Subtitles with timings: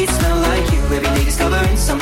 [0.00, 0.78] Sheets smell like you.
[0.96, 1.99] Every day discovering something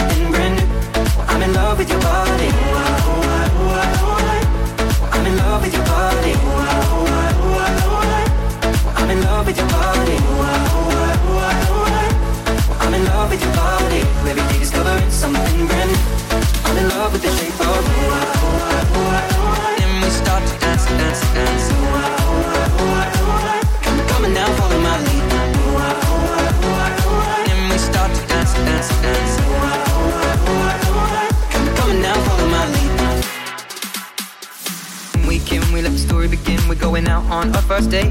[37.39, 38.11] on our first date.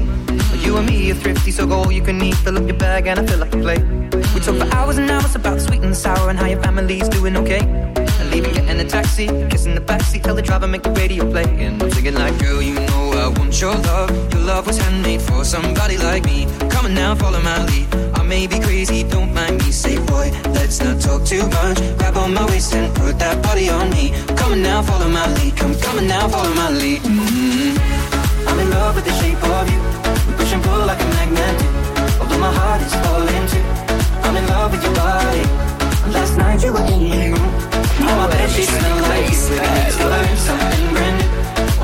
[0.64, 2.34] You and me are thrifty, so go all you can eat.
[2.36, 3.84] Fill up your bag and I feel like a plate.
[4.34, 7.36] We talk for hours and hours about sweet and sour and how your family's doing
[7.36, 7.60] okay.
[7.60, 11.44] And leaving, getting a taxi, kissing the backseat, tell the driver make the radio play.
[11.44, 14.10] And I'm singing like, girl, you know I want your love.
[14.32, 16.46] Your love was handmade for somebody like me.
[16.70, 17.86] Come on now, follow my lead.
[18.14, 19.70] I may be crazy, don't mind me.
[19.70, 21.78] Say, boy, let's not talk too much.
[21.98, 24.10] Grab on my waist and put that body on me.
[24.38, 25.54] Come on now, follow my lead.
[25.56, 27.17] Come, on now, follow my lead.
[28.88, 29.80] Love with the shape of you.
[30.26, 31.66] We push and pull like a magnet do.
[32.20, 33.60] Although my heart is falling too.
[34.24, 35.44] I'm in love with your body.
[36.08, 37.52] Last night you were in my room.
[38.00, 39.36] Now my bed sheets smell like you.
[39.44, 41.28] Every day discovering something brand new.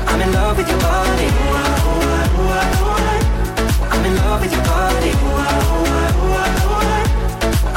[0.09, 1.29] I'm in love with your body.
[3.93, 5.11] I'm in love with your body.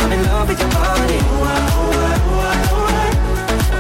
[0.01, 1.19] I'm in love with your body.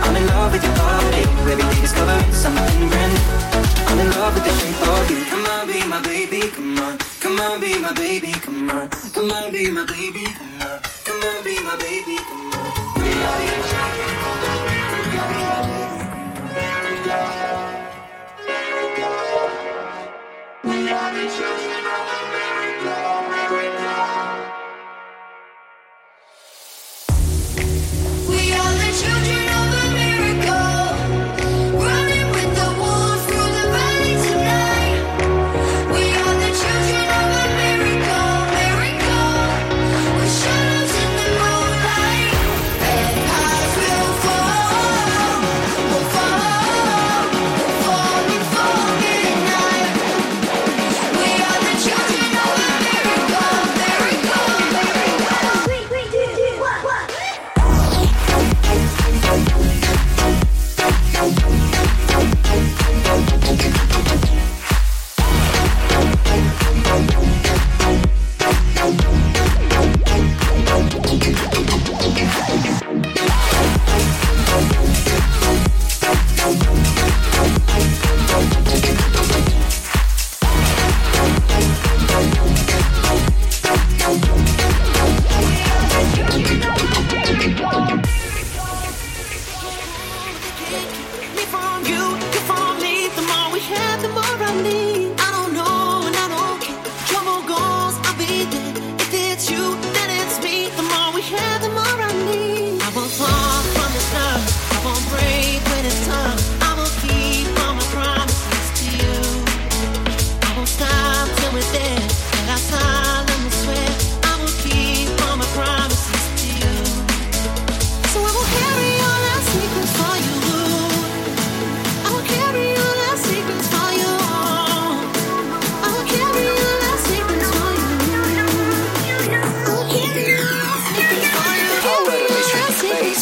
[0.04, 1.22] I'm in love with your body.
[1.40, 3.57] Every day discovering something brand new.
[3.98, 5.24] I'm in love with the shape of you.
[5.24, 6.98] Come on, be my baby, come on.
[7.18, 8.88] Come on, be my baby, come on.
[8.88, 10.80] Come on, be my baby, come on.
[11.04, 13.02] Come on, be my baby, come on.
[13.02, 14.27] We are your We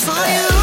[0.04, 0.55] for you.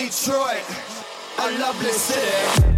[0.00, 0.64] Detroit,
[1.40, 2.69] a lovely city.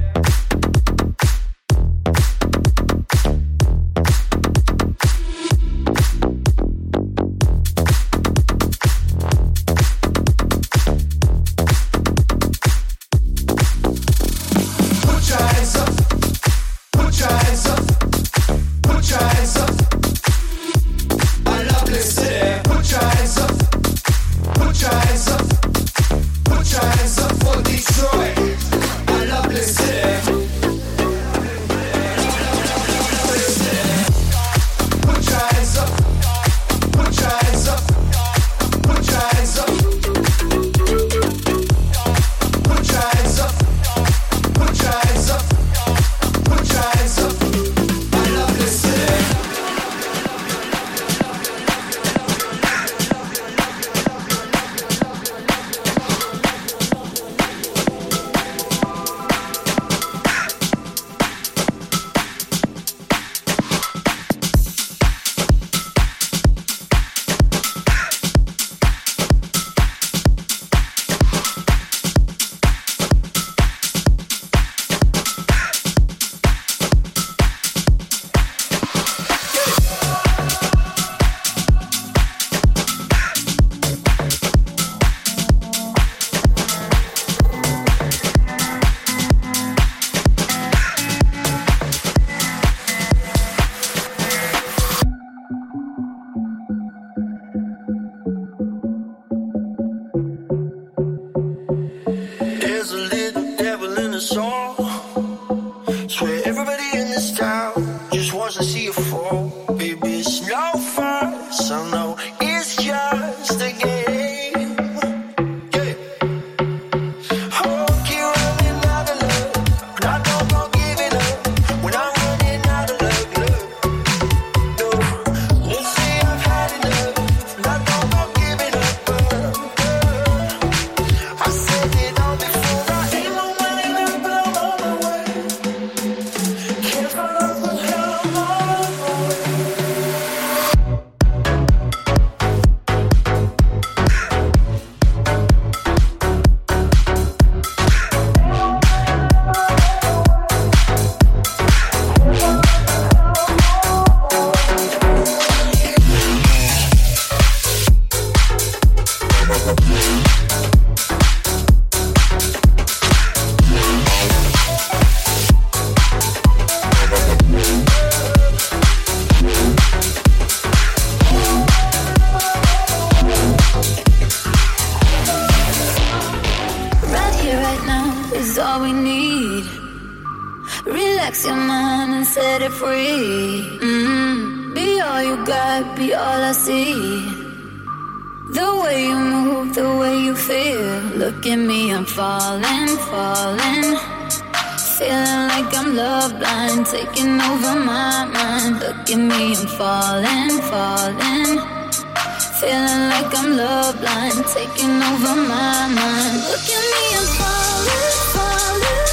[204.83, 206.43] taking over my mind.
[206.51, 209.09] Look at me, I'm falling, falling,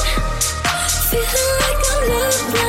[1.10, 2.69] feeling like I'm loved.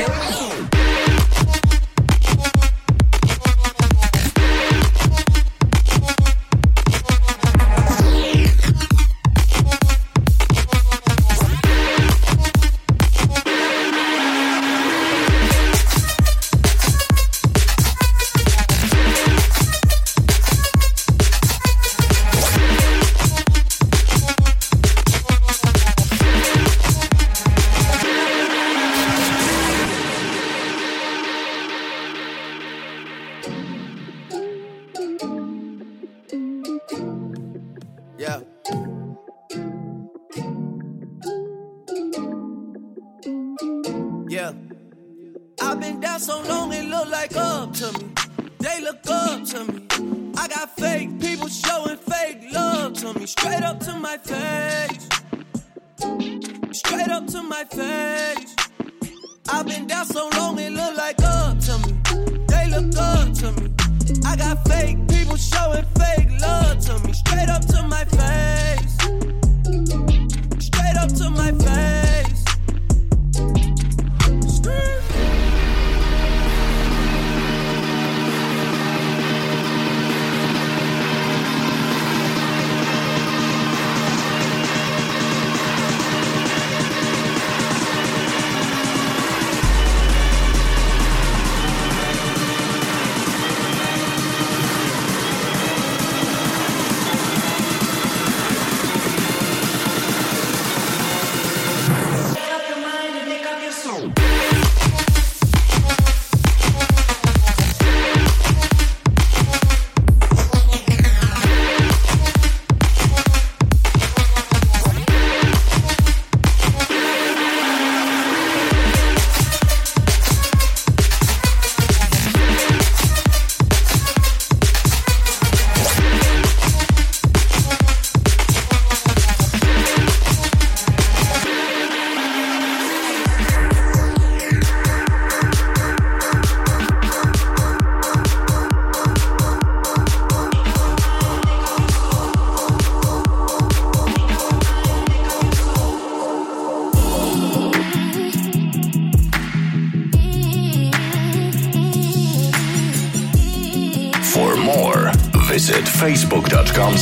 [0.00, 0.39] ¿eh?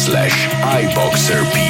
[0.09, 1.68] Slash iBoxerPL.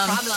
[0.00, 0.29] No problem.